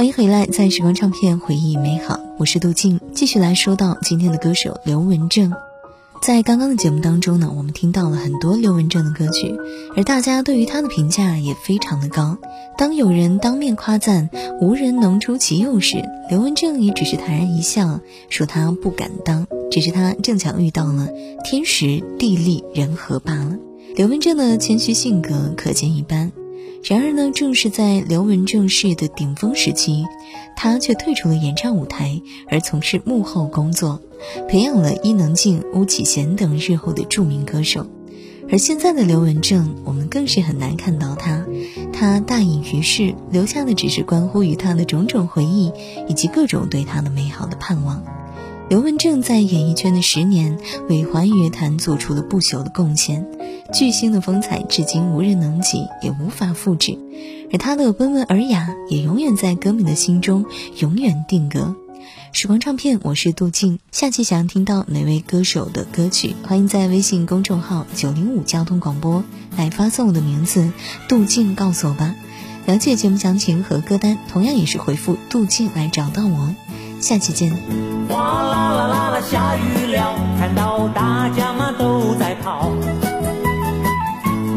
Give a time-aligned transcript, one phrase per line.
[0.00, 5.52] 欢迎回来，在时光唱片回忆美好，我是杜静，继续来说到今天的歌手刘文正。
[6.22, 9.54] 在刚刚的节目当中呢，我们听到了很多刘文正的歌曲，
[9.94, 12.38] 而大家对于他的评价也非常的高。
[12.78, 14.30] 当有人当面夸赞
[14.62, 21.10] 无人能出其右时，刘文正也只是坦然一笑，说他不敢当，只是他正巧遇到了
[21.44, 23.58] 天时地利人和罢了。
[23.96, 26.32] 刘文正的谦虚性格可见一斑。
[26.82, 30.06] 然而呢，正是在刘文正事业的顶峰时期，
[30.56, 34.00] 他却退出了演唱舞台，而从事幕后工作，
[34.48, 37.86] 培养了伊能静、巫启贤等日后的著名歌手。
[38.50, 41.46] 而现在的刘文正，我们更是很难看到他，
[41.92, 45.70] 他大隐于世，留下的只是关乎于他的种种回忆，
[46.08, 48.02] 以及各种对他的美好的盼望。
[48.70, 50.56] 刘文正在演艺圈的十年，
[50.88, 53.26] 为华语乐坛做出了不朽的贡献，
[53.74, 56.96] 巨星的风采至今无人能及，也无法复制。
[57.52, 60.46] 而他的温文尔雅，也永远在歌迷的心中
[60.78, 61.74] 永远定格。
[62.30, 63.80] 时光唱片，我是杜静。
[63.90, 69.24] 下期想要听到哪位歌手的歌曲，欢迎在微信公众号九零五交通广播
[69.56, 70.70] 来发送我的名字
[71.08, 72.14] 杜静告诉我吧。
[72.66, 76.54] 了解节目详情和歌单，同样也是回复杜静来找到我。
[77.00, 77.50] 下期见。
[78.08, 82.70] 哗啦啦啦啦，下雨了，看到大家嘛都在跑。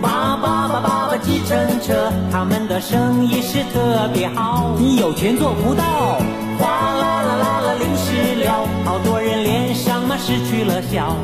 [0.00, 4.74] 叭叭叭叭叭，计程车，他们的生意是特别好。
[4.78, 6.18] 你有钱做不到。
[6.58, 11.16] 哗啦啦啦啦，淋湿了，好多人脸上嘛失去了笑。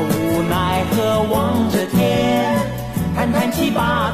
[0.00, 2.56] 无奈何望着天，
[3.14, 4.12] 叹叹气把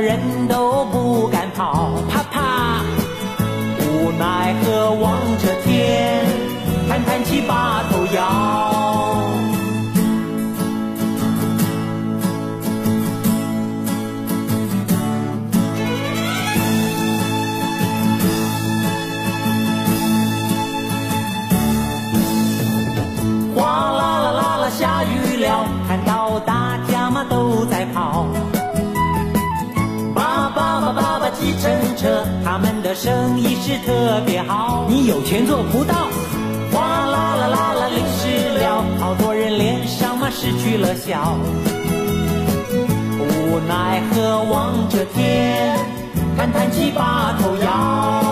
[0.00, 1.90] 人都不敢跑。
[2.08, 2.82] 啪啪，
[3.80, 6.24] 无奈何望着天，
[6.88, 8.22] 叹叹气把头摇。
[23.54, 26.67] 哗啦啦啦啦，下雨了看到大
[33.00, 34.86] 生意是特别好。
[34.88, 36.08] 你有钱做不到，
[36.72, 41.38] 哗啦啦啦啦淋湿了，好多人脸上嘛失去了笑。
[42.72, 45.78] 无奈何望着天，
[46.36, 48.27] 叹叹气把头摇，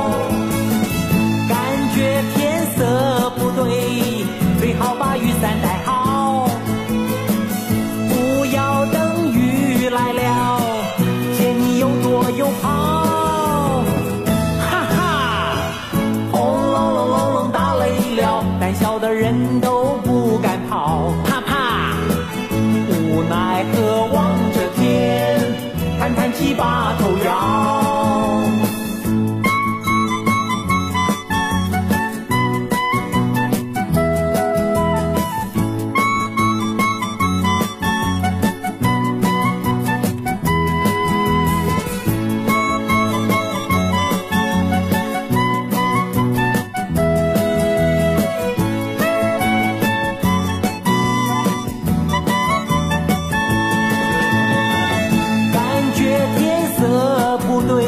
[56.66, 57.84] 色不对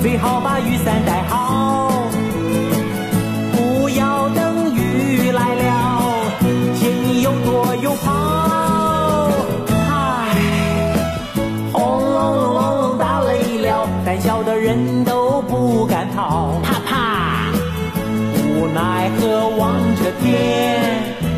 [0.00, 1.90] 最好把雨伞带好。
[3.52, 6.12] 不要等雨来了
[6.74, 9.30] 见你又躲又跑
[9.88, 10.36] 嗨
[11.72, 16.60] 轰隆隆隆隆打雷了胆小的人都不敢跑。
[16.62, 17.52] 怕怕
[18.36, 20.80] 无奈何望着天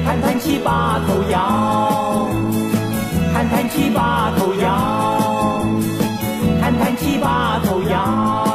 [0.05, 2.29] 叹叹气把头摇。
[3.33, 5.00] 叹叹气把头摇。
[7.03, 8.50] 一把头摇